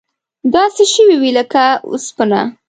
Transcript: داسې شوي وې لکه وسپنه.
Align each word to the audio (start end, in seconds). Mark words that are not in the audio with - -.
داسې 0.53 0.83
شوي 0.93 1.15
وې 1.21 1.31
لکه 1.37 1.63
وسپنه. 1.91 2.41